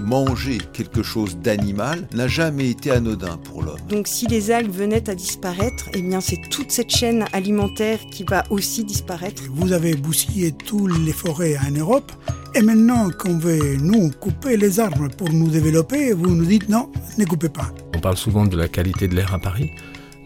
[0.00, 3.78] Manger quelque chose d'animal n'a jamais été anodin pour l'homme.
[3.88, 8.24] Donc si les algues venaient à disparaître, eh bien c'est toute cette chaîne alimentaire qui
[8.24, 9.42] va aussi disparaître.
[9.52, 12.12] Vous avez bousillé toutes les forêts en Europe
[12.54, 16.90] et maintenant qu'on veut nous couper les arbres pour nous développer, vous nous dites non,
[17.18, 17.72] ne coupez pas.
[17.94, 19.70] On parle souvent de la qualité de l'air à Paris.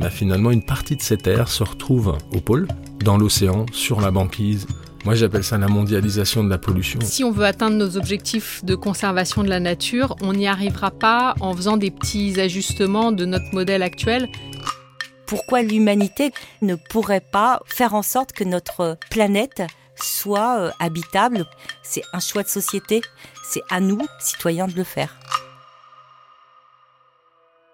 [0.01, 2.67] Bah, finalement, une partie de cet air se retrouve au pôle,
[3.05, 4.67] dans l'océan, sur la banquise.
[5.05, 6.99] Moi, j'appelle ça la mondialisation de la pollution.
[7.03, 11.35] Si on veut atteindre nos objectifs de conservation de la nature, on n'y arrivera pas
[11.41, 14.31] en faisant des petits ajustements de notre modèle actuel.
[15.27, 16.33] Pourquoi l'humanité
[16.63, 19.63] ne pourrait pas faire en sorte que notre planète
[19.95, 21.45] soit euh, habitable?
[21.83, 23.03] C'est un choix de société,
[23.47, 25.19] c'est à nous, citoyens, de le faire.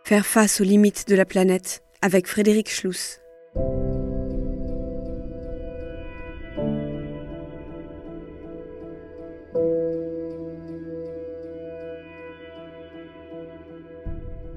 [0.04, 3.20] Faire face aux limites de la planète avec Frédéric Schluss.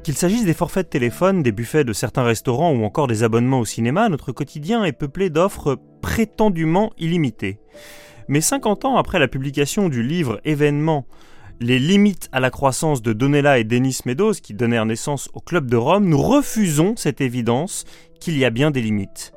[0.03, 3.61] Qu'il s'agisse des forfaits de téléphone, des buffets de certains restaurants ou encore des abonnements
[3.61, 7.59] au cinéma, notre quotidien est peuplé d'offres prétendument illimitées.
[8.27, 11.05] Mais 50 ans après la publication du livre Événement,
[11.61, 15.69] Les limites à la croissance de Donella et Denis Meadows, qui donnèrent naissance au Club
[15.69, 17.85] de Rome, nous refusons cette évidence
[18.19, 19.33] qu'il y a bien des limites.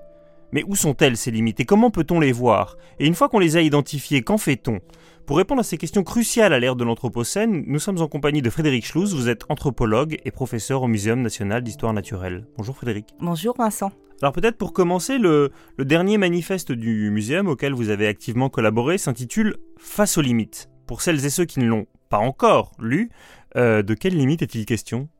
[0.56, 1.60] Mais où sont-elles ces limites?
[1.60, 2.78] Et comment peut-on les voir?
[2.98, 4.80] Et une fois qu'on les a identifiées, qu'en fait-on?
[5.26, 8.48] Pour répondre à ces questions cruciales à l'ère de l'Anthropocène, nous sommes en compagnie de
[8.48, 12.46] Frédéric Schluss, vous êtes anthropologue et professeur au Muséum national d'histoire naturelle.
[12.56, 13.08] Bonjour Frédéric.
[13.20, 13.92] Bonjour Vincent.
[14.22, 18.96] Alors peut-être pour commencer, le, le dernier manifeste du muséum auquel vous avez activement collaboré
[18.96, 20.70] s'intitule Face aux limites.
[20.86, 23.10] Pour celles et ceux qui ne l'ont pas encore lu,
[23.56, 25.10] euh, de quelles limites est-il question?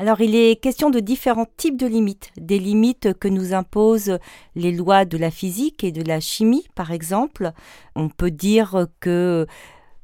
[0.00, 2.30] Alors il est question de différents types de limites.
[2.38, 4.16] Des limites que nous imposent
[4.54, 7.52] les lois de la physique et de la chimie, par exemple.
[7.94, 9.46] On peut dire que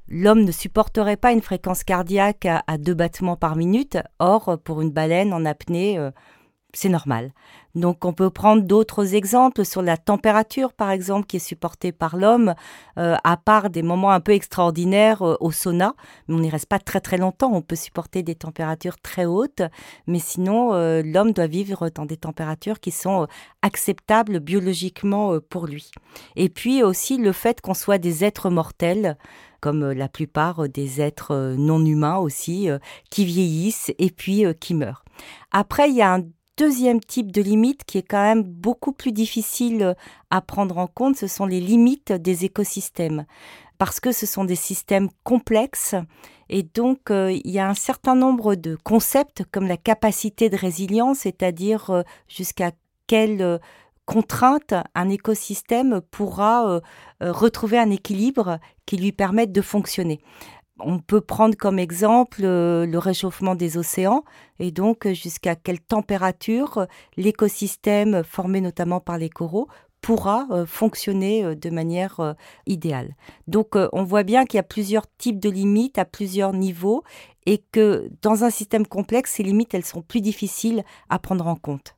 [0.07, 3.97] l'homme ne supporterait pas une fréquence cardiaque à, deux battements par minute.
[4.19, 6.11] Or, pour une baleine en apnée, euh,
[6.77, 7.33] c'est normal.
[7.75, 12.17] Donc on peut prendre d'autres exemples sur la température, par exemple, qui est supportée par
[12.17, 12.55] l'homme,
[12.99, 15.95] euh, à part des moments un peu extraordinaires euh, au sauna,
[16.27, 17.53] mais on n'y reste pas très très longtemps.
[17.53, 19.63] On peut supporter des températures très hautes,
[20.07, 23.27] mais sinon euh, l'homme doit vivre dans des températures qui sont
[23.61, 25.91] acceptables biologiquement pour lui.
[26.35, 29.17] Et puis aussi le fait qu'on soit des êtres mortels
[29.61, 32.69] comme la plupart des êtres non humains aussi,
[33.11, 35.03] qui vieillissent et puis qui meurent.
[35.51, 36.23] Après, il y a un
[36.57, 39.95] deuxième type de limite qui est quand même beaucoup plus difficile
[40.31, 43.27] à prendre en compte, ce sont les limites des écosystèmes.
[43.79, 45.95] Parce que ce sont des systèmes complexes
[46.49, 50.57] et donc euh, il y a un certain nombre de concepts comme la capacité de
[50.57, 52.73] résilience, c'est-à-dire euh, jusqu'à
[53.07, 53.59] quelle euh,
[54.07, 56.81] contrainte un écosystème pourra euh,
[57.21, 60.21] retrouver un équilibre qui lui permette de fonctionner.
[60.79, 64.25] On peut prendre comme exemple euh, le réchauffement des océans
[64.59, 69.69] et donc euh, jusqu'à quelle température euh, l'écosystème formé notamment par les coraux
[70.03, 72.37] pourra fonctionner de manière
[72.67, 73.17] idéale.
[73.49, 77.03] Donc on voit bien qu'il y a plusieurs types de limites à plusieurs niveaux
[77.45, 81.57] et que dans un système complexe, ces limites, elles sont plus difficiles à prendre en
[81.57, 81.97] compte.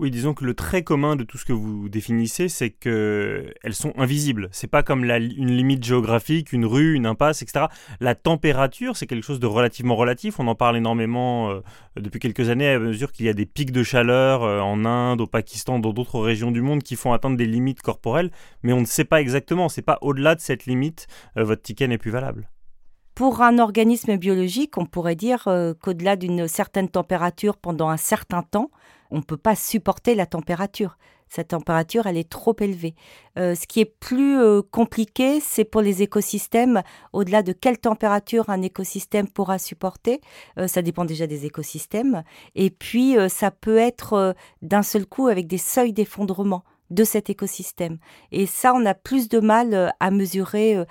[0.00, 3.74] Oui, disons que le trait commun de tout ce que vous définissez, c'est que elles
[3.74, 4.48] sont invisibles.
[4.52, 7.66] C'est pas comme la, une limite géographique, une rue, une impasse, etc.
[7.98, 10.38] La température, c'est quelque chose de relativement relatif.
[10.38, 11.62] On en parle énormément euh,
[11.96, 15.20] depuis quelques années à mesure qu'il y a des pics de chaleur euh, en Inde,
[15.20, 18.30] au Pakistan, dans d'autres régions du monde qui font atteindre des limites corporelles,
[18.62, 19.68] mais on ne sait pas exactement.
[19.68, 22.48] C'est pas au-delà de cette limite, euh, votre ticket n'est plus valable.
[23.16, 25.48] Pour un organisme biologique, on pourrait dire
[25.82, 28.70] qu'au-delà d'une certaine température pendant un certain temps,
[29.10, 30.96] on ne peut pas supporter la température.
[31.28, 32.94] Cette température, elle est trop élevée.
[33.38, 36.82] Euh, ce qui est plus euh, compliqué, c'est pour les écosystèmes,
[37.12, 40.20] au-delà de quelle température un écosystème pourra supporter.
[40.58, 42.22] Euh, ça dépend déjà des écosystèmes.
[42.54, 47.98] Et puis, ça peut être d'un seul coup avec des seuils d'effondrement de cet écosystème.
[48.32, 50.84] Et ça, on a plus de mal à mesurer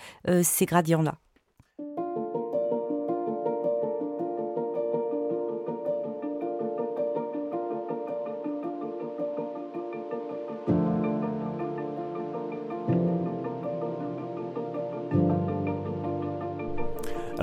[0.44, 1.18] ces gradients-là.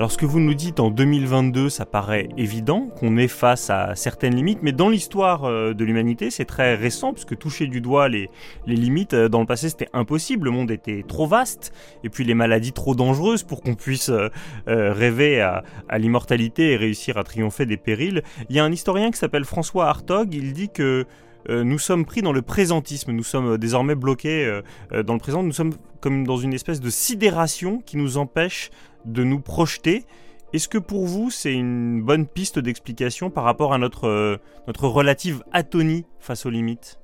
[0.05, 3.95] Alors ce que vous nous dites en 2022, ça paraît évident qu'on est face à
[3.95, 8.07] certaines limites, mais dans l'histoire euh, de l'humanité, c'est très récent, puisque toucher du doigt
[8.07, 8.29] les,
[8.67, 11.73] limites, euh, dans le passé c'était impossible, le monde était trop vaste,
[12.03, 14.29] et puis les maladies trop dangereuses pour qu'on puisse euh,
[14.67, 15.63] rêver à,
[15.97, 18.21] l'immortalité et réussir à triompher des périls.
[18.51, 21.07] Il y a un historien qui s'appelle François Hartog, il dit que
[21.49, 24.61] nous sommes pris dans le présentisme, nous sommes désormais bloqués
[24.91, 28.69] dans le présent, nous sommes comme dans une espèce de sidération qui nous empêche
[29.05, 30.05] de nous projeter.
[30.53, 34.37] Est-ce que pour vous, c'est une bonne piste d'explication par rapport à notre, euh,
[34.67, 36.99] notre relative atonie face aux limites?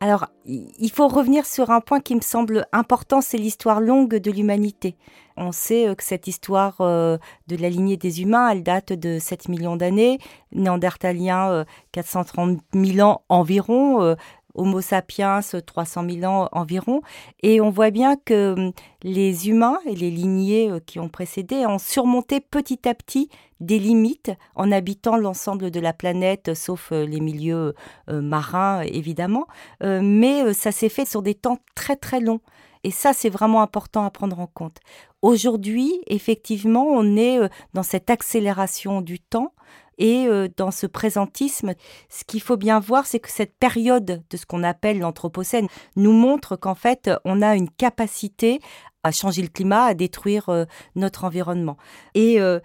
[0.00, 4.30] Alors, il faut revenir sur un point qui me semble important, c'est l'histoire longue de
[4.30, 4.96] l'humanité.
[5.36, 9.18] On sait euh, que cette histoire euh, de la lignée des humains, elle date de
[9.18, 10.18] 7 millions d'années,
[10.52, 14.16] néandertaliens 430 000 ans environ,
[14.56, 17.02] Homo sapiens 300 000 ans environ.
[17.42, 18.72] Et on voit bien que hum,
[19.02, 23.28] les humains et les lignées euh, qui ont précédé ont surmonté petit à petit
[23.60, 27.74] des limites en habitant l'ensemble de la planète, sauf euh, les milieux
[28.10, 29.46] euh, marins évidemment.
[29.80, 32.40] Mais ça s'est fait sur des temps très très longs.
[32.84, 34.78] Et ça, c'est vraiment important à prendre en compte.
[35.26, 37.40] Aujourd'hui, effectivement, on est
[37.74, 39.52] dans cette accélération du temps
[39.98, 41.74] et euh, dans ce présentisme,
[42.08, 46.12] ce qu'il faut bien voir, c'est que cette période de ce qu'on appelle l'Anthropocène nous
[46.12, 48.60] montre qu'en fait, on a une capacité
[49.02, 50.64] à changer le climat, à détruire euh,
[50.94, 51.76] notre environnement.
[52.14, 52.60] Et euh,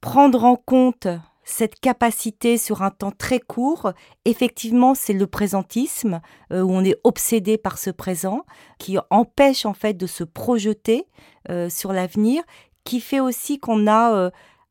[0.00, 1.08] prendre en compte
[1.42, 3.92] cette capacité sur un temps très court,
[4.24, 6.20] effectivement, c'est le présentisme,
[6.52, 8.44] où on est obsédé par ce présent,
[8.78, 11.08] qui empêche en fait de se projeter
[11.68, 12.42] sur l'avenir,
[12.84, 14.30] qui fait aussi qu'on a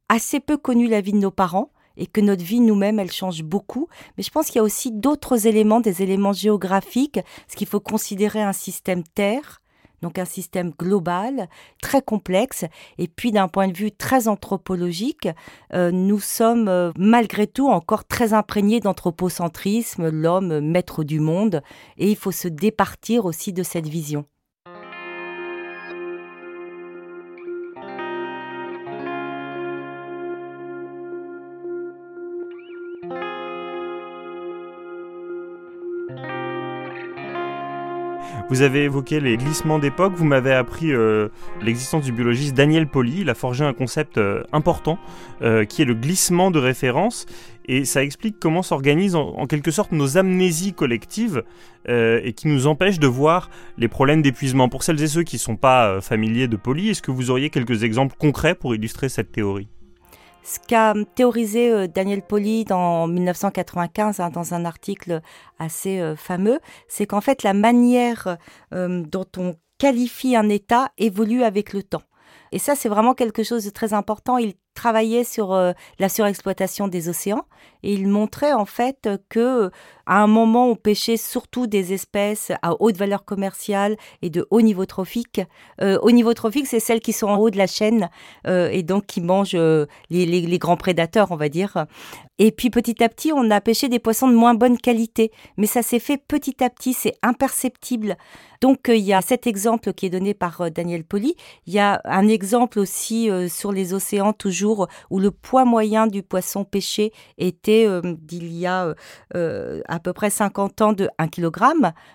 [0.10, 3.44] assez peu connu la vie de nos parents et que notre vie nous-mêmes, elle change
[3.44, 3.88] beaucoup.
[4.18, 7.82] Mais je pense qu'il y a aussi d'autres éléments, des éléments géographiques, ce qu'il faut
[7.82, 9.62] considérer un système Terre,
[10.02, 11.50] donc un système global,
[11.82, 12.64] très complexe.
[12.98, 15.28] Et puis d'un point de vue très anthropologique,
[15.74, 21.62] euh, nous sommes euh, malgré tout encore très imprégnés d'anthropocentrisme, l'homme maître du monde,
[21.98, 24.26] et il faut se départir aussi de cette vision.
[38.50, 41.30] Vous avez évoqué les glissements d'époque, vous m'avez appris euh,
[41.62, 44.98] l'existence du biologiste Daniel Poli, il a forgé un concept euh, important
[45.44, 47.28] euh, qui est le glissement de référence.
[47.68, 51.44] Et ça explique comment s'organisent en, quelque sorte nos amnésies collectives
[51.88, 54.70] et qui nous empêchent de voir les problèmes d'épuisement.
[54.70, 57.52] Pour celles et ceux qui ne sont pas familiers de Poli, est-ce que vous auriez
[57.52, 59.68] quelques exemples concrets pour illustrer cette théorie?
[60.50, 65.22] Ce qu'a théorisé euh, Daniel Poli dans 1995 hein, dans un article
[65.60, 68.38] assez euh, fameux, c'est qu'en fait la manière
[68.74, 72.02] euh, dont on qualifie un État évolue avec le temps.
[72.52, 74.40] Et ça, c'est vraiment quelque chose de très important.
[74.40, 75.54] Il travaillait sur
[76.00, 77.46] la surexploitation des océans
[77.84, 79.70] et il montrait en fait que
[80.10, 84.62] à un moment, on pêchait surtout des espèces à haute valeur commerciale et de haut
[84.62, 85.40] niveau trophique.
[85.84, 88.10] Euh, haut niveau trophique, c'est celles qui sont en haut de la chaîne
[88.48, 91.86] euh, et donc qui mangent euh, les, grands prédateurs, on va dire.
[92.40, 95.32] Et puis petit à petit, on a pêché des poissons de moins bonne qualité.
[95.58, 98.18] Mais ça s'est fait petit à petit, c'est imperceptible.
[98.62, 101.36] Donc il y a cet exemple qui est donné par Daniel Poli.
[101.68, 106.24] Il y a un exemple aussi sur les océans toujours où le poids moyen du
[106.24, 108.94] poisson pêché était d'il y a
[109.34, 111.52] à à peu près 50 ans de 1 kg.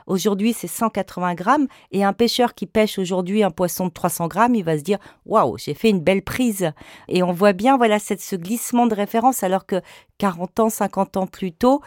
[0.06, 1.66] Aujourd'hui, c'est 180 grammes.
[1.92, 4.98] Et un pêcheur qui pêche aujourd'hui un poisson de 300 grammes, il va se dire
[5.26, 6.72] Waouh, j'ai fait une belle prise.
[7.08, 9.82] Et on voit bien voilà, cette, ce glissement de référence, alors que
[10.16, 11.82] 40 ans, 50 ans plus tôt,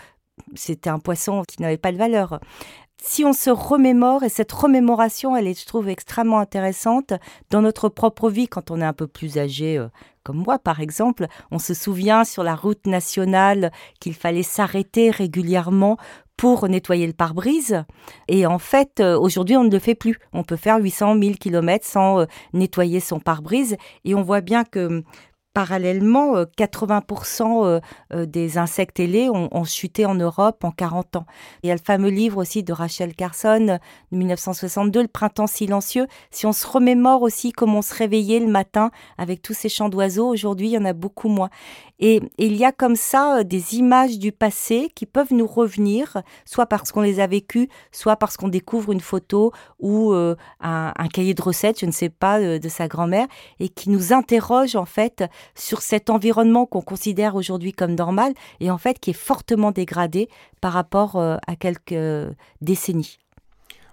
[0.53, 2.39] c'était un poisson qui n'avait pas de valeur
[3.01, 7.13] si on se remémore, et cette remémoration, elle est, je trouve, extrêmement intéressante
[7.51, 9.87] dans notre propre vie quand on est un peu plus âgé, euh,
[10.27, 15.95] comme moi par exemple, on se souvient sur la route nationale qu'il fallait s'arrêter régulièrement
[16.35, 17.85] pour nettoyer le pare-brise.
[18.27, 20.19] Et en fait, euh, aujourd'hui, on ne le fait plus.
[20.33, 23.77] On peut faire 800 000 km sans euh, nettoyer son pare-brise.
[24.03, 25.03] Et on voit bien que
[25.57, 27.79] parallèlement, 80% euh, euh,
[28.13, 31.25] euh, des insectes ailés ont, chuté en Europe en 40 ans.
[31.63, 33.79] Il y a le fameux livre aussi de Rachel Carson
[34.11, 36.05] de 1962, Le printemps silencieux.
[36.29, 39.89] Si on se remémore aussi comment on se réveillait le matin avec tous ces chants
[39.89, 41.49] d'oiseaux, aujourd'hui, il y en a beaucoup moins.
[41.99, 46.67] Et, il y a comme ça des images du passé qui peuvent nous revenir, soit
[46.67, 51.33] parce qu'on les a vécues, soit parce qu'on découvre une photo ou un, un, cahier
[51.33, 53.25] de recettes, je ne sais pas, de sa grand-mère,
[53.59, 55.23] et qui nous interroge en fait
[55.55, 60.29] sur cet environnement qu'on considère aujourd'hui comme normal et en fait qui est fortement dégradé
[60.61, 61.95] par rapport euh, à quelques
[62.61, 63.17] décennies.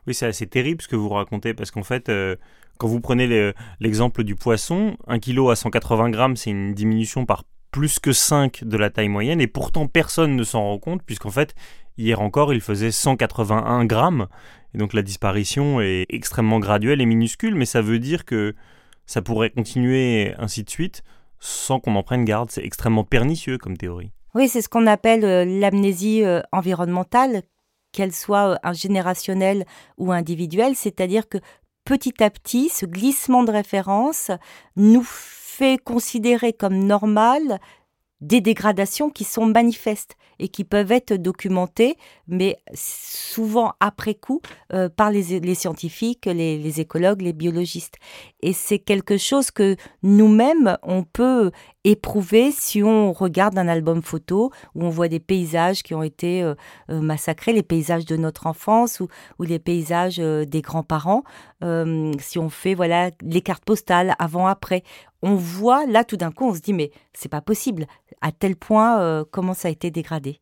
[0.07, 2.37] Oui, c'est assez terrible ce que vous racontez parce qu'en fait, euh,
[2.79, 7.45] Quand vous prenez l'exemple du poisson, 1 kg à 180 grammes, c'est une diminution par
[7.71, 11.31] plus que 5 de la taille moyenne, et pourtant personne ne s'en rend compte, puisqu'en
[11.31, 11.55] fait,
[11.99, 14.27] hier encore, il faisait 181 grammes,
[14.75, 18.55] et donc la disparition est extrêmement graduelle et minuscule, mais ça veut dire que
[19.07, 21.05] ça pourrait continuer ainsi de suite
[21.45, 22.51] sans qu'on en prenne garde.
[22.51, 24.13] C'est extrêmement pernicieux comme théorie.
[24.35, 27.43] Oui, c'est ce qu'on appelle euh, l'amnésie euh, environnementale,
[27.93, 29.67] qu'elle soit euh, générationnelle
[29.99, 31.39] ou individuelle, c'est-à-dire que
[31.85, 34.31] petit à petit, ce glissement de référence
[34.77, 37.61] nous fait considérer comme normal
[38.25, 44.41] des dégradations qui sont manifestes et qui peuvent être documentées, mais souvent après coup
[44.73, 47.97] euh, par les, scientifiques, les, écologues, les biologistes.
[48.41, 51.53] Et c'est quelque chose que nous-mêmes, on peut
[51.85, 56.43] éprouver si on regarde un album photo où on voit des paysages qui ont été
[56.43, 56.55] euh,
[56.91, 59.09] euh, massacrés, les paysages de notre enfance ou,
[59.43, 61.23] les paysages des grands-parents.
[62.19, 64.83] si on fait voilà les cartes postales avant-après,
[65.23, 67.87] on voit là tout d'un coup, on se dit mais c'est pas possible
[68.21, 70.41] à tel point euh, comment ça a été dégradé?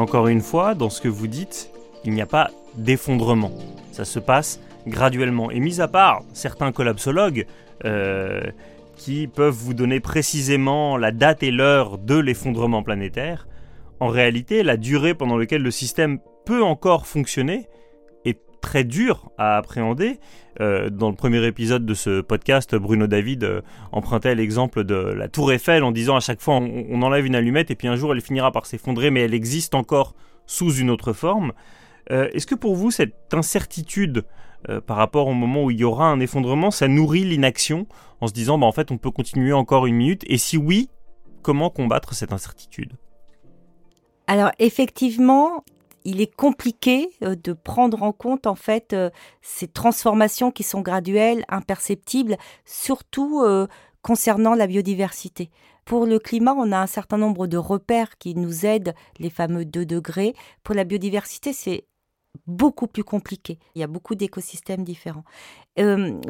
[0.00, 1.70] Encore une fois, dans ce que vous dites,
[2.06, 3.52] il n'y a pas d'effondrement.
[3.92, 5.50] Ça se passe graduellement.
[5.50, 7.46] Et mis à part certains collapsologues
[7.84, 8.40] euh,
[8.96, 13.46] qui peuvent vous donner précisément la date et l'heure de l'effondrement planétaire,
[14.00, 17.68] en réalité, la durée pendant laquelle le système peut encore fonctionner
[18.60, 20.20] très dure à appréhender.
[20.60, 23.60] Euh, dans le premier épisode de ce podcast, Bruno David euh,
[23.92, 27.70] empruntait l'exemple de la tour Eiffel en disant à chaque fois on, enlève une allumette
[27.70, 30.14] et puis un jour elle finira par s'effondrer mais elle existe encore
[30.46, 31.52] sous une autre forme.
[32.10, 34.24] Euh, est-ce que pour vous cette incertitude
[34.86, 37.86] par rapport au moment où il y aura un effondrement, ça nourrit l'inaction
[38.20, 40.22] en se disant bah, en fait on peut continuer encore une minute?
[40.26, 40.90] Et si oui,
[41.40, 42.92] comment combattre cette incertitude?
[44.26, 45.64] Alors effectivement,
[46.04, 49.10] il est compliqué euh, de prendre en compte en fait euh,
[49.42, 53.66] ces transformations qui sont graduelles, imperceptibles, surtout euh,
[54.02, 55.50] concernant la biodiversité.
[55.84, 59.64] Pour le climat, on a un certain nombre de repères qui nous aident, les fameux
[59.64, 60.34] 2 degrés.
[60.62, 61.84] Pour la biodiversité, c'est
[62.46, 63.58] beaucoup plus compliqué.
[63.74, 65.24] Il y a beaucoup d'écosystèmes différents.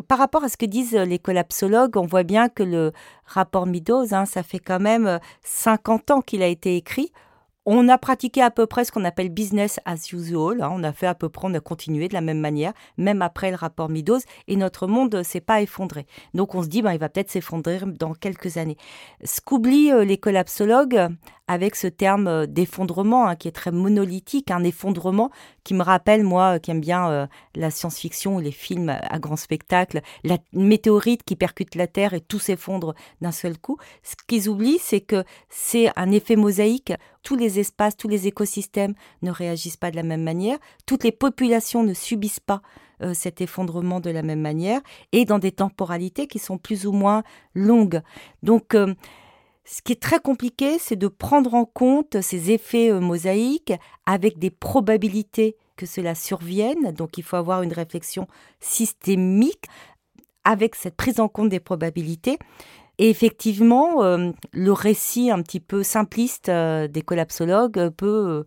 [0.09, 2.93] par rapport à ce que disent les collapsologues, on voit bien que le
[3.27, 7.13] rapport Meadows, hein, ça fait quand même 50 ans qu'il a été écrit.
[7.67, 10.63] On a pratiqué à peu près ce qu'on appelle business as usual.
[10.63, 10.71] Hein.
[10.73, 13.51] On a fait à peu près, on a continué de la même manière, même après
[13.51, 16.07] le rapport Meadows, et notre monde s'est pas effondré.
[16.33, 18.79] Donc on se dit, ben, il va peut-être s'effondrer dans quelques années.
[19.25, 21.09] Ce qu'oublient euh, les collapsologues,
[21.51, 25.33] avec ce terme euh, d'effondrement hein, qui est très monolithique, un effondrement
[25.65, 27.27] qui me rappelle, moi, euh, qui aime bien euh,
[27.57, 32.21] la science-fiction ou les films à grand spectacle, la météorite qui percute la Terre et
[32.21, 33.79] tout s'effondre d'un seul coup.
[34.05, 36.93] Ce qu'ils oublient, c'est que c'est un effet mosaïque.
[37.25, 40.59] Tous les espaces, tous les écosystèmes ne réagissent pas de la même manière.
[40.87, 42.63] Toutes les populations ne subissent pas
[43.15, 47.23] cet effondrement de la même manière et dans des temporalités qui sont plus ou moins
[47.55, 48.03] longues.
[48.43, 48.77] Donc,
[49.71, 53.73] ce qui est très compliqué, c'est de prendre en compte ces effets euh, mosaïques
[54.05, 56.91] avec des probabilités que cela survienne.
[56.91, 58.27] Donc il faut avoir une réflexion
[58.59, 59.67] systémique
[60.43, 62.37] avec cette prise en compte des probabilités.
[62.99, 68.45] Et effectivement, euh, le récit un petit peu simpliste euh, des collapsologues peut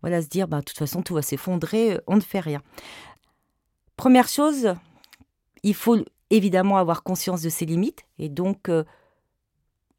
[0.00, 2.62] voilà, se dire, bah, de toute façon, tout va s'effondrer, on ne fait rien.
[3.96, 4.74] Première chose,
[5.62, 5.98] il faut
[6.30, 8.70] évidemment avoir conscience de ses limites et donc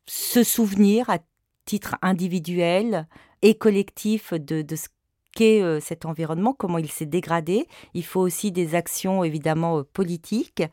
[0.05, 1.19] se souvenir à
[1.65, 3.07] titre individuel
[3.41, 4.87] et collectif de, ce
[5.33, 7.67] qu'est euh, cet environnement, comment il s'est dégradé.
[7.93, 10.63] Il faut aussi des actions évidemment euh, politiques.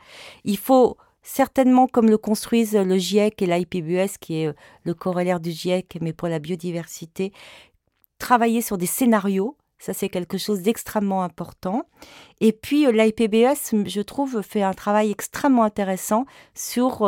[0.45, 4.53] Il faut certainement, comme le construisent le GIEC et l'IPBES, qui est euh,
[4.85, 7.33] le corollaire du GIEC, mais pour la biodiversité,
[8.19, 9.57] travailler sur des scénarios.
[9.79, 11.87] Ça, c'est quelque chose d'extrêmement important.
[12.41, 17.03] Et puis, l'IPBES, je trouve, fait un travail extrêmement intéressant sur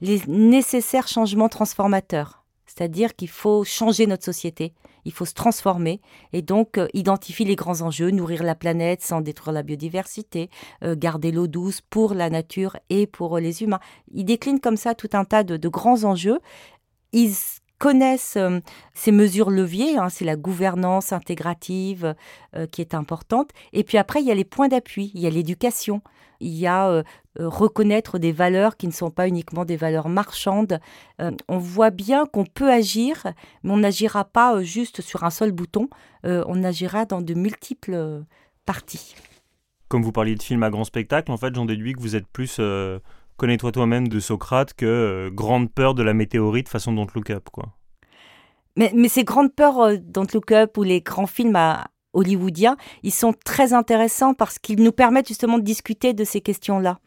[0.00, 2.44] les nécessaires changements transformateurs.
[2.66, 4.74] C'est-à-dire qu'il faut changer notre société,
[5.04, 6.00] il faut se transformer
[6.32, 10.50] et donc euh, identifier les grands enjeux, nourrir la planète sans détruire la biodiversité,
[10.82, 13.80] euh, garder l'eau douce pour la nature et pour les humains.
[14.12, 16.40] Il décline comme ça tout un tas de, grands enjeux.
[17.12, 17.34] Ils
[17.78, 18.60] connaissent euh,
[18.94, 22.14] ces mesures leviers, hein, c'est la gouvernance intégrative
[22.54, 23.50] euh, qui est importante.
[23.72, 26.02] Et puis après, il y a les points d'appui, il y a l'éducation,
[26.40, 27.02] il y a euh,
[27.38, 30.80] reconnaître des valeurs qui ne sont pas uniquement des valeurs marchandes.
[31.48, 33.24] on voit bien qu'on peut agir,
[33.62, 35.88] mais on n'agira pas juste sur un seul bouton,
[36.24, 38.24] on agira dans de multiples
[38.64, 39.14] parties.
[39.88, 42.26] Comme vous parliez de films à grand spectacle, en fait, j'en déduis que vous êtes
[42.26, 42.58] plus
[43.36, 47.48] Connais-toi toi-même de Socrate que euh, Grande peur de la météorite façon Don't Look Up,
[47.52, 47.74] quoi.
[48.76, 51.56] Mais, mais ces grandes peurs euh, Don't Look Up ou les grands films
[52.16, 56.98] hollywoodiens, ils sont très intéressants parce qu'ils nous permettent justement de discuter de ces questions-là.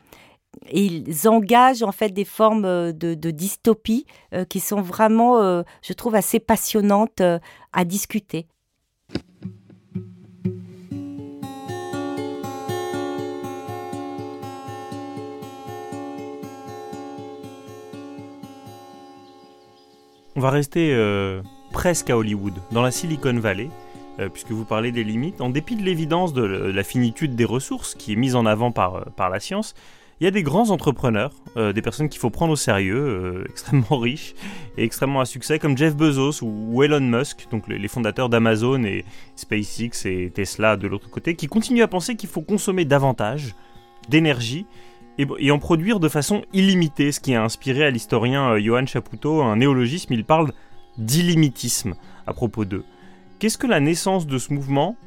[0.71, 4.05] Ils engagent en fait des formes euh, de, dystopie
[4.49, 7.21] qui sont vraiment, je trouve, assez passionnantes
[7.73, 8.47] à discuter.
[20.39, 21.41] On va rester euh,
[21.73, 23.88] presque à Hollywood, dans la Silicon Valley, euh,
[24.27, 25.39] puisque vous parlez des limites.
[25.39, 28.95] En dépit de l'évidence de la finitude des ressources qui est mise en avant par,
[28.95, 29.75] euh, par la science,
[30.19, 34.33] il y a des grands entrepreneurs, des personnes qu'il faut prendre au sérieux, extrêmement riches
[34.77, 39.05] et extrêmement à succès, comme Jeff Bezos ou, Elon Musk, donc les, fondateurs d'Amazon et
[39.37, 43.55] SpaceX et Tesla de l'autre côté, qui continuent à penser qu'il faut consommer davantage
[44.09, 44.65] d'énergie
[45.39, 49.41] et, en produire de façon illimitée, ce qui a inspiré à l'historien euh, Johan Chapoutot
[49.41, 50.53] un néologisme, il parle
[50.97, 51.95] d'illimitisme
[52.25, 52.85] à propos d'eux.
[53.39, 54.97] Qu'est-ce que la naissance de ce mouvement,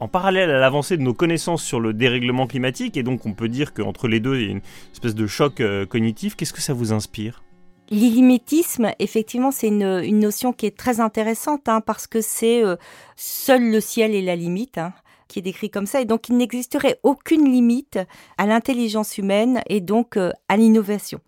[0.00, 3.48] en parallèle à l'avancée de nos connaissances sur le dérèglement climatique, et donc on peut
[3.48, 4.60] dire qu'entre les deux il y a une
[4.92, 7.44] espèce de choc euh, cognitif, qu'est-ce que ça vous inspire?
[7.90, 12.74] L'illimitisme, effectivement, c'est une, notion qui est très intéressante hein, parce que c'est euh,
[13.14, 14.78] seul le ciel est la limite.
[14.78, 14.92] Hein
[15.28, 16.00] qui est décrit comme ça.
[16.00, 17.98] Et donc, il n'existerait aucune limite
[18.38, 21.20] à l'intelligence humaine et donc euh, à l'innovation.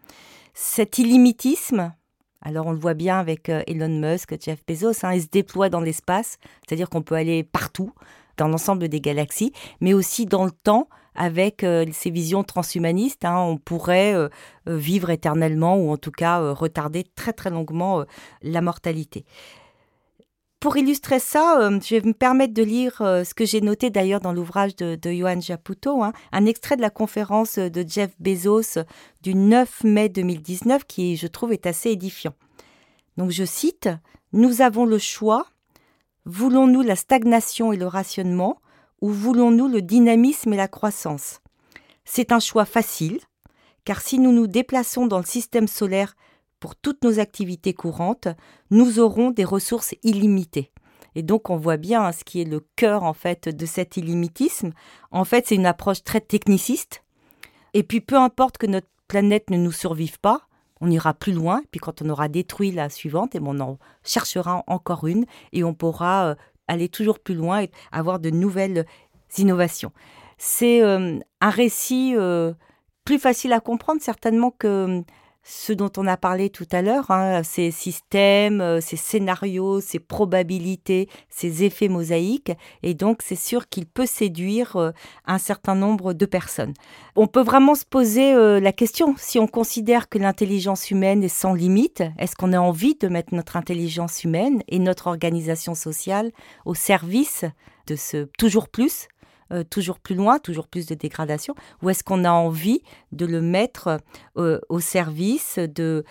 [0.54, 1.92] Cet illimitisme,
[2.42, 5.68] alors on le voit bien avec euh, Elon Musk, Jeff Bezos, hein, il se déploie
[5.68, 7.92] dans l'espace, c'est-à-dire qu'on peut aller partout,
[8.37, 13.25] dans l'ensemble des galaxies, mais aussi dans le temps avec euh, ces visions transhumanistes.
[13.25, 14.14] Hein, on pourrait
[14.66, 18.04] vivre éternellement ou en tout cas retarder très très longuement
[18.42, 19.25] la mortalité.
[20.60, 23.90] Pour illustrer ça, euh, je vais me permettre de lire euh, ce que j'ai noté
[23.90, 28.82] d'ailleurs dans l'ouvrage de, Johan Japuto, hein, un extrait de la conférence de Jeff Bezos
[29.22, 32.34] du 9 mai 2019 qui, je trouve, est assez édifiant.
[33.16, 33.88] Donc je cite,
[34.32, 35.46] Nous avons le choix,
[36.24, 38.60] voulons-nous la stagnation et le rationnement,
[39.00, 41.40] ou voulons-nous le dynamisme et la croissance?
[42.04, 43.20] C'est un choix facile,
[43.84, 46.16] car si nous nous déplaçons dans le système solaire
[46.61, 48.29] pour toutes nos activités courantes,
[48.71, 50.71] nous aurons des ressources illimitées.
[51.14, 53.97] Et donc on voit bien hein, ce qui est le cœur en fait de cet
[53.97, 54.73] illimitisme.
[55.11, 57.03] En fait, c'est une approche très techniciste.
[57.75, 60.42] Et puis peu importe que notre planète ne nous survive pas,
[60.81, 61.62] on ira plus loin.
[61.71, 65.75] Puis quand on aura détruit la suivante, et on en cherchera encore une et on
[65.75, 66.35] pourra euh,
[66.68, 68.87] aller toujours plus loin et avoir de nouvelles
[69.38, 69.92] innovations.
[70.37, 72.53] C'est euh, un récit euh,
[73.05, 75.03] plus facile à comprendre certainement que
[75.42, 79.98] ce dont on a parlé tout à l'heure, hein, ces systèmes, euh, ces scénarios, ces
[79.98, 84.90] probabilités, ces effets mosaïques, et donc c'est sûr qu'il peut séduire euh,
[85.27, 86.74] un certain nombre de personnes.
[87.16, 91.29] On peut vraiment se poser euh, la question, si on considère que l'intelligence humaine est
[91.29, 96.31] sans limite, est-ce qu'on a envie de mettre notre intelligence humaine et notre organisation sociale
[96.66, 97.44] au service
[97.87, 99.09] de ce toujours plus
[99.52, 102.82] euh, toujours plus loin, toujours plus de dégradation, ou est-ce qu'on a envie
[103.12, 103.98] de le mettre
[104.37, 106.04] euh, au service de,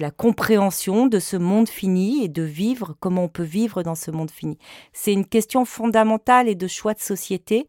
[0.00, 4.10] la compréhension de ce monde fini et de vivre comment on peut vivre dans ce
[4.10, 4.58] monde fini?
[4.92, 7.66] C'est une question fondamentale et de choix de société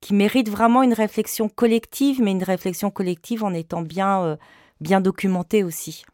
[0.00, 4.36] qui mérite vraiment une réflexion collective, mais une réflexion collective en étant bien, euh,
[4.80, 6.04] bien documentée aussi.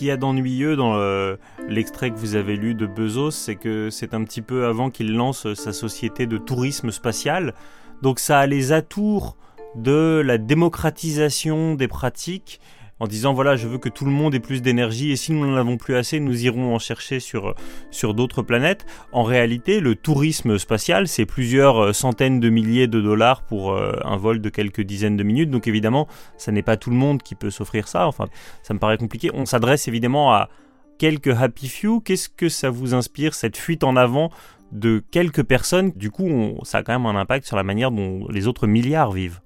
[0.00, 1.36] Qu'il y a d'ennuyeux dans euh,
[1.68, 5.14] l'extrait que vous avez lu de Bezos, c'est que c'est un petit peu avant qu'il
[5.14, 7.52] lance sa société de tourisme spatial.
[8.00, 9.36] Donc ça a les atours
[9.74, 12.62] de la démocratisation des pratiques,
[13.00, 15.46] en disant voilà, je veux que tout le monde ait plus d'énergie et si nous
[15.46, 17.54] n'en avons plus assez, nous irons en chercher sur,
[17.90, 18.84] sur d'autres planètes.
[19.10, 23.98] En réalité, le tourisme spatial, c'est plusieurs euh, centaines de milliers de dollars pour euh,
[24.04, 25.50] un vol de quelques dizaines de minutes.
[25.50, 28.06] Donc évidemment, ça n'est pas tout le monde qui peut s'offrir ça.
[28.06, 28.26] Enfin,
[28.62, 29.30] ça me paraît compliqué.
[29.32, 30.50] On s'adresse évidemment à
[30.98, 32.00] quelques happy few.
[32.00, 34.30] Qu'est-ce que ça vous inspire, cette fuite en avant
[34.72, 35.92] de quelques personnes?
[35.96, 36.28] Du coup,
[36.64, 39.40] ça a quand même un impact sur la manière dont les autres milliards vivent.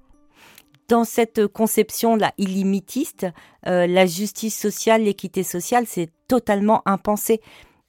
[0.87, 3.27] Dans cette conception-là illimitiste,
[3.67, 7.41] euh, la justice sociale, l'équité sociale, c'est totalement impensé.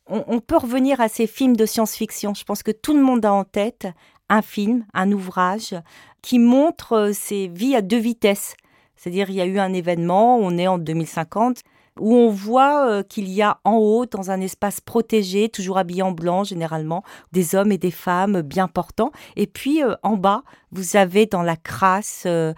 [0.07, 2.35] On, on, peut revenir à ces films de science-fiction.
[2.35, 3.87] Je pense que tout le monde a en tête
[4.29, 5.75] un film, un ouvrage
[6.23, 8.57] qui montre euh, ces vies à deux vitesses.
[8.97, 11.61] C'est-à-dire, il y a eu un événement, on est en 2050,
[11.99, 16.03] où on voit euh, qu'il y a en haut, dans un espace protégé, toujours habillé
[16.03, 19.13] en blanc généralement, des hommes et des femmes bien portants.
[19.37, 22.53] Et puis euh, en bas, vous avez dans la crasse, euh,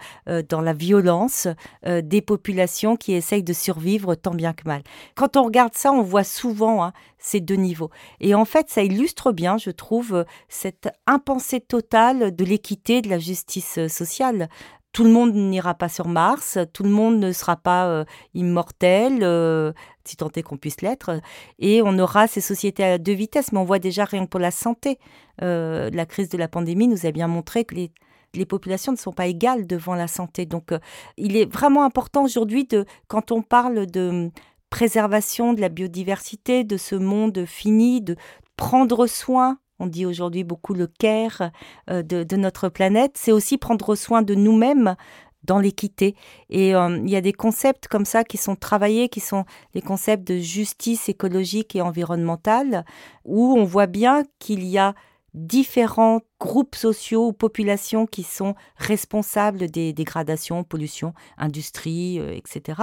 [0.49, 1.47] dans la violence,
[1.85, 4.81] des populations qui essayent de survivre tant bien que mal.
[5.15, 7.89] Quand on regarde ça, on voit souvent hein, ces deux niveaux.
[8.19, 13.19] Et en fait, ça illustre bien, je trouve, cette impensée totale de l'équité, de la
[13.19, 14.49] justice sociale
[14.91, 19.19] tout le monde n'ira pas sur Mars, tout le monde ne sera pas euh, immortel,
[19.21, 19.71] euh,
[20.03, 21.21] si tant est qu'on puisse l'être,
[21.59, 23.51] et on aura ces sociétés à deux vitesses.
[23.51, 24.97] Mais on voit déjà rien pour la santé.
[25.41, 27.91] Euh, la crise de la pandémie nous a bien montré que les,
[28.33, 30.45] les populations ne sont pas égales devant la santé.
[30.45, 30.71] Donc
[31.17, 34.31] il est vraiment important aujourd'hui, de, quand on parle de
[34.71, 38.15] préservation de la biodiversité, de ce monde fini, de
[38.55, 41.51] prendre soin on dit aujourd'hui beaucoup le care
[41.89, 44.95] euh, de, notre planète, c'est aussi prendre soin de nous-mêmes
[45.43, 46.15] dans l'équité.
[46.49, 49.81] Et euh, il y a des concepts comme ça qui sont travaillés, qui sont les
[49.81, 52.85] concepts de justice écologique et environnementale,
[53.25, 54.93] où on voit bien qu'il y a
[55.33, 62.81] différents groupes sociaux ou populations qui sont responsables des dégradations, pollution, industrie, euh, etc.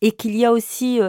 [0.00, 1.00] Et qu'il y a aussi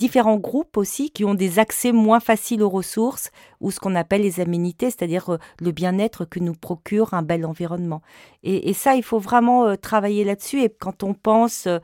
[0.00, 4.22] différents groupes aussi qui ont des accès moins faciles aux ressources ou ce qu'on appelle
[4.22, 8.00] les aménités, c'est-à-dire euh, le bien-être que nous procure un bel environnement.
[8.42, 10.62] Et, ça, il faut vraiment euh, travailler là-dessus.
[10.62, 11.78] Et quand on pense euh,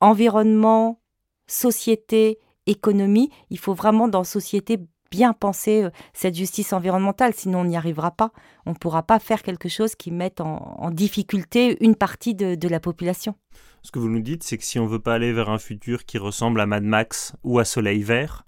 [0.00, 1.00] environnement,
[1.46, 4.78] société, économie, il faut vraiment dans société
[5.10, 8.32] bien penser cette justice environnementale, sinon on n'y arrivera pas.
[8.66, 12.80] On ne pourra pas faire quelque chose qui mette en, difficulté une partie de la
[12.80, 13.36] population.
[13.84, 16.06] Ce que vous nous dites, c'est que si on veut pas aller vers un futur
[16.06, 18.46] qui ressemble à Mad Max ou à Soleil Vert,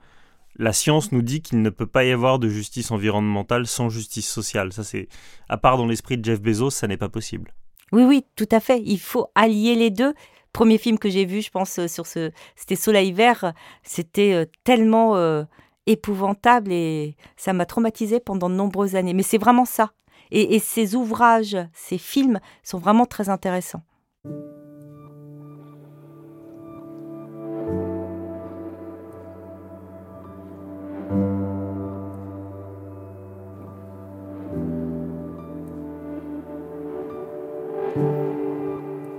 [0.58, 4.26] la science nous dit qu'il ne peut pas y avoir de justice environnementale sans justice
[4.26, 4.72] sociale.
[4.72, 5.08] Ça, c'est,
[5.50, 7.52] à part dans l'esprit de Jeff Bezos, ça n'est pas possible.
[7.92, 8.80] Oui, oui, tout à fait.
[8.86, 10.14] Il faut allier les deux.
[10.54, 13.52] Premier film que j'ai vu, je pense, euh, sur ce, c'était Soleil Vert.
[13.82, 15.44] C'était euh, tellement euh,
[15.86, 19.14] épouvantable et ça m'a traumatisé pendant de nombreuses années.
[19.14, 19.92] Mais c'est vraiment ça.
[20.30, 23.82] et ces ouvrages, ces films sont vraiment très intéressants.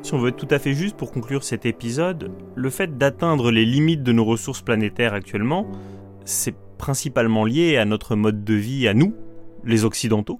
[0.07, 3.51] Si on veut être tout à fait juste pour conclure cet épisode, le fait d'atteindre
[3.51, 5.67] les limites de nos ressources planétaires actuellement,
[6.27, 9.15] c'est principalement lié à notre mode de vie à nous,
[9.63, 10.39] les Occidentaux.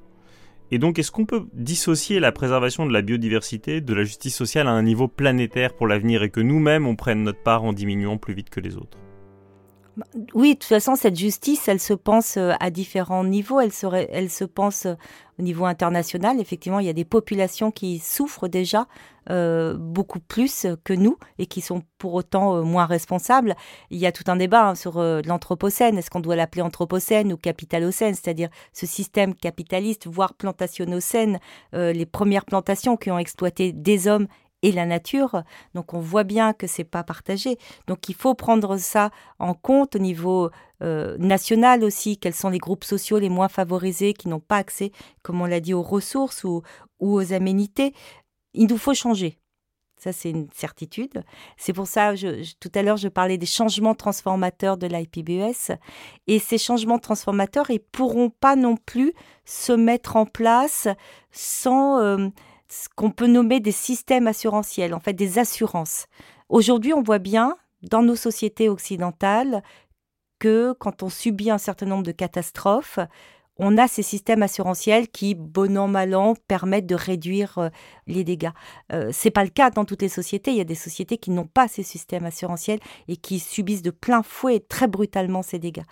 [0.69, 4.67] Et donc est-ce qu'on peut dissocier la préservation de la biodiversité de la justice sociale
[4.67, 8.17] à un niveau planétaire pour l'avenir et que nous-mêmes on prenne notre part en diminuant
[8.17, 8.97] plus vite que les autres?
[10.33, 13.60] Oui, de toute façon, cette justice, elle se pense euh, à différents niveaux.
[13.60, 14.93] Elle, se pense euh,
[15.39, 16.39] au niveau international.
[16.39, 18.88] Effectivement, il y a des populations qui souffrent déjà
[19.31, 23.55] euh, beaucoup plus que nous et qui sont pour autant moins responsables.
[23.89, 25.97] Il y a tout un débat hein, sur l'anthropocène.
[25.97, 31.39] Est-ce qu'on doit l'appeler anthropocène ou capitalocène, c'est-à-dire ce système capitaliste, voire plantationnocène,
[31.73, 34.27] les premières plantations qui ont exploité des hommes
[34.67, 35.43] et la nature.
[35.73, 37.58] Donc on voit bien que c'est pas partagé.
[37.88, 40.49] Donc il faut prendre ça en compte au niveau
[40.84, 42.17] euh, national aussi.
[42.17, 44.91] Quels sont les groupes sociaux les moins favorisés qui n'ont pas accès,
[45.23, 46.63] comme on l'a dit, aux ressources ou,
[46.99, 47.93] aux aménités.
[48.53, 49.39] Il nous faut changer.
[49.99, 51.23] Ça, c'est une certitude.
[51.56, 55.77] C'est pour ça, je, tout à l'heure, je parlais des changements transformateurs de l'IPBES.
[56.27, 59.13] Et ces changements transformateurs, ils pourront pas non plus
[59.45, 60.88] se mettre en place
[61.32, 62.27] sans euh,
[62.69, 66.08] ce qu'on peut nommer des systèmes assurantiels, en fait des assurances.
[66.49, 69.63] Aujourd'hui, on voit bien dans nos sociétés occidentales
[70.39, 72.99] que quand on subit un certain nombre de catastrophes,
[73.60, 77.69] on a ces systèmes assurantiels qui, bon an, mal an, permettent de réduire euh,
[78.06, 78.51] les dégâts.
[78.93, 80.51] Euh, Ce n'est pas le cas dans toutes les sociétés.
[80.51, 83.89] Il y a des sociétés qui n'ont pas ces systèmes assurantiels et qui subissent de
[83.89, 85.86] plein fouet et très brutalement ces dégâts.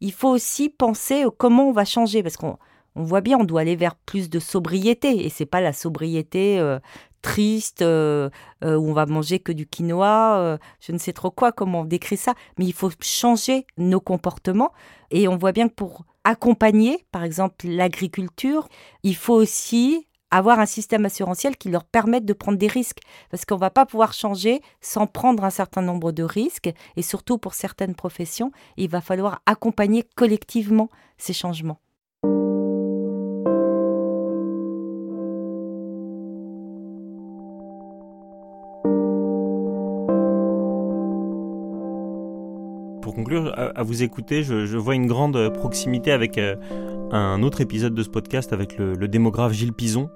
[0.00, 2.58] Il faut aussi penser comment on va changer, parce qu'on
[2.94, 5.24] on voit bien, on doit aller vers plus de sobriété.
[5.24, 6.78] Et c'est pas la sobriété euh,
[7.22, 8.28] triste euh,
[8.64, 11.84] euh, où on va manger que du quinoa, je ne sais trop quoi, comment on
[11.84, 12.34] décrit ça.
[12.58, 14.72] Mais il faut changer nos comportements.
[15.10, 18.68] Et on voit bien que pour accompagner, par exemple, l'agriculture,
[19.02, 23.00] il faut aussi avoir un système assurantiel qui leur permette de prendre des risques.
[23.30, 26.70] Parce qu'on ne va pas pouvoir changer sans prendre un certain nombre de risques.
[26.96, 31.80] Et surtout pour certaines professions, il va falloir accompagner collectivement ces changements.
[43.36, 46.56] À, vous écouter, je, vois une grande proximité avec euh,
[47.10, 50.10] un autre épisode de ce podcast avec le, le démographe Gilles Pison,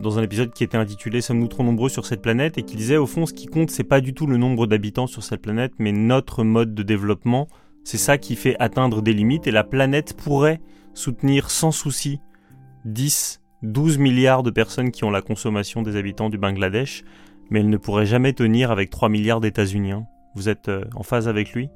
[0.00, 2.96] dans un épisode qui était intitulé Sommes-nous trop nombreux sur cette planète et qui disait
[2.96, 5.72] au fond ce qui compte c'est pas du tout le nombre d'habitants sur cette planète
[5.78, 7.48] mais notre mode de développement.
[7.84, 10.60] C'est ça qui fait atteindre des limites et la planète pourrait
[10.92, 12.20] soutenir sans souci
[12.84, 17.04] 10, 12 milliards de personnes qui ont la consommation des habitants du Bangladesh,
[17.50, 19.92] mais elle ne pourrait jamais tenir avec 3 milliards d'États-Unis.
[20.34, 21.68] Vous êtes euh, en phase avec lui?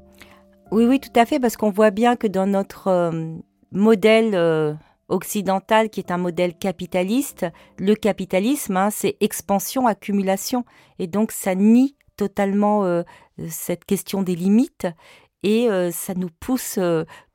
[0.70, 3.34] Oui, oui, tout à fait, parce qu'on voit bien que dans notre euh,
[3.72, 4.72] modèle euh,
[5.08, 10.64] occidental, qui est un modèle capitaliste, le capitalisme, hein, c'est expansion, accumulation,
[11.00, 13.02] et donc ça nie totalement
[13.48, 14.86] cette question des limites
[15.42, 16.78] et ça nous pousse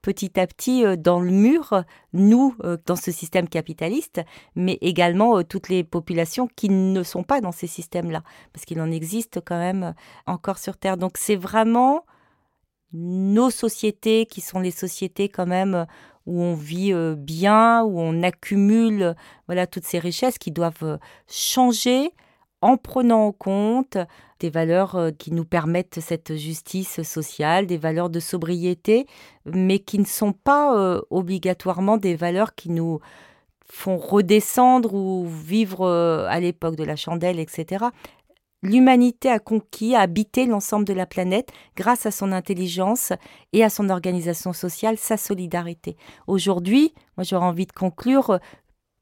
[0.03, 4.21] petit à petit dans le mur, nous, dans ce système capitaliste,
[4.55, 8.21] mais également toutes les populations qui ne sont pas dans ces systèmes-là,
[8.53, 9.95] parce qu'il en existe quand même
[10.27, 10.97] encore sur Terre.
[10.97, 12.05] Donc c'est vraiment
[12.93, 15.85] nos sociétés qui sont les sociétés quand même
[16.25, 19.15] où on vit bien, où on accumule
[19.47, 22.11] voilà toutes ces richesses qui doivent changer
[22.61, 23.97] en prenant en compte
[24.39, 29.05] des valeurs euh, qui nous permettent cette justice sociale, des valeurs de sobriété,
[29.45, 32.99] mais qui ne sont pas euh, obligatoirement des valeurs qui nous
[33.67, 37.85] font redescendre ou vivre euh, à l'époque de la chandelle, etc.
[38.65, 43.13] L'humanité a conquis, a habité l'ensemble de la planète grâce à son intelligence
[43.53, 45.97] et à son organisation sociale, sa solidarité.
[46.25, 48.39] Aujourd'hui, moi j'aurais envie de conclure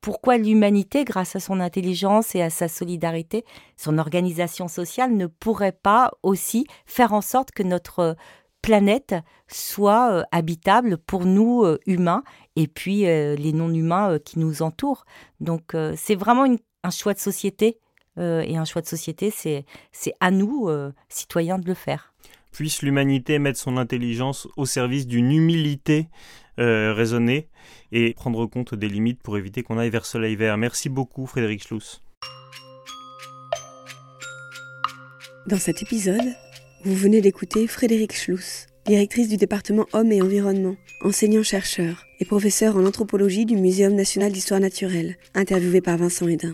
[0.01, 3.45] pourquoi l'humanité, grâce à son intelligence et à sa solidarité,
[3.77, 8.17] son organisation sociale, ne pourrait pas aussi faire en sorte que notre
[8.61, 9.15] planète
[9.47, 12.23] soit euh, habitable pour nous euh, humains
[12.57, 15.05] et puis euh, les non-humains qui nous entourent.
[15.39, 17.79] Donc c'est vraiment un choix de société
[18.17, 20.69] et un choix de société, c'est à nous,
[21.09, 22.13] citoyens, de le faire.
[22.51, 26.07] Puisse l'humanité mettre son intelligence au service d'une humilité
[26.59, 27.47] euh, raisonner
[27.91, 30.55] et prendre compte des limites pour éviter qu'on aille vers soleil vert.
[30.55, 32.03] Merci beaucoup Frédéric Schluss.
[35.47, 36.35] Dans cet épisode,
[36.85, 42.85] vous venez d'écouter Frédéric Schluss, directrice du département Hommes et Environnement, enseignant-chercheur et professeur en
[42.85, 46.53] anthropologie du Muséum national d'histoire naturelle, interviewé par Vincent Hédin.